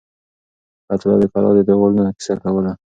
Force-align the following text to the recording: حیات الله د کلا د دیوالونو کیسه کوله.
حیات 0.87 1.01
الله 1.05 1.17
د 1.21 1.25
کلا 1.33 1.49
د 1.55 1.59
دیوالونو 1.67 2.03
کیسه 2.17 2.33
کوله. 2.43 2.71